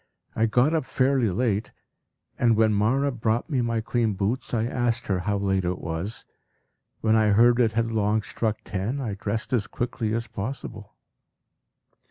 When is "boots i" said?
4.15-4.65